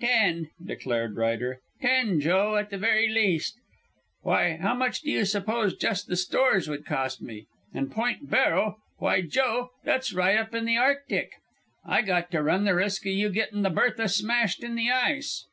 [0.00, 3.54] "Ten," declared Ryder, "ten, Joe, at the very least.
[4.22, 7.46] Why, how much do you suppose just the stores would cost me?
[7.72, 11.30] And Point Barrow why, Joe, that's right up in the Arctic.
[11.84, 15.46] I got to run the risk o' you getting the Bertha smashed in the ice."